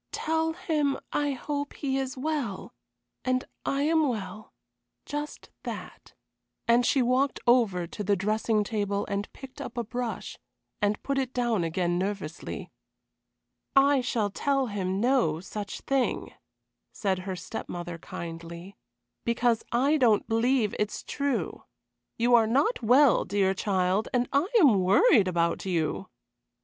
Tell 0.11 0.53
him 0.53 0.97
I 1.13 1.33
hope 1.33 1.73
he 1.73 1.99
is 1.99 2.17
well 2.17 2.73
and 3.23 3.45
I 3.67 3.83
am 3.83 4.07
well 4.09 4.51
just 5.05 5.51
that," 5.61 6.15
and 6.67 6.83
she 6.87 7.03
walked 7.03 7.39
ever 7.47 7.85
to 7.85 8.03
the 8.03 8.15
dressing 8.15 8.63
table 8.63 9.05
and 9.05 9.31
picked 9.31 9.61
up 9.61 9.77
a 9.77 9.83
brush, 9.83 10.39
and 10.81 11.03
put 11.03 11.19
it 11.19 11.35
down 11.35 11.63
again 11.63 11.99
nervously. 11.99 12.71
"I 13.75 14.01
shall 14.01 14.31
tell 14.31 14.65
him 14.65 14.99
no 14.99 15.39
such 15.39 15.81
thing," 15.81 16.33
said 16.91 17.19
her 17.19 17.35
step 17.35 17.69
mother, 17.69 17.99
kindly, 17.99 18.77
"because 19.23 19.61
I 19.71 19.97
don't 19.97 20.27
believe 20.27 20.73
it 20.79 20.89
is 20.89 21.03
true. 21.03 21.65
You 22.17 22.33
are 22.33 22.47
not 22.47 22.81
well, 22.81 23.23
dear 23.23 23.53
child, 23.53 24.07
and 24.15 24.27
I 24.33 24.47
am 24.61 24.79
worried 24.79 25.27
about 25.27 25.63
you." 25.65 26.09